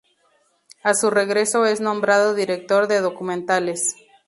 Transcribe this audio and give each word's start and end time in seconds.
A 0.81 0.95
su 0.95 1.11
regreso 1.11 1.63
es 1.67 1.79
nombrado 1.79 2.33
director 2.33 2.87
de 2.87 3.01
documentales. 3.01 3.97